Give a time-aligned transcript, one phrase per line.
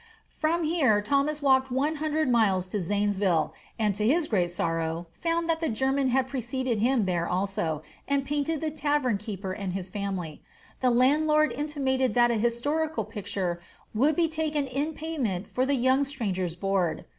[0.31, 5.47] From here Thomas walked one hundred miles to Zanesville, and to his great sorrow, found
[5.47, 9.91] that the German had preceded him here also, and painted the tavern keeper and his
[9.91, 10.41] family.
[10.79, 13.61] The landlord intimated that a historical picture
[13.93, 17.05] would be taken in payment for the young stranger's board.